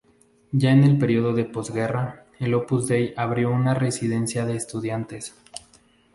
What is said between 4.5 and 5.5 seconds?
estudiantes.